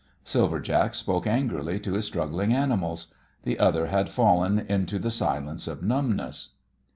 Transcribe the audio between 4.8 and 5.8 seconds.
the silence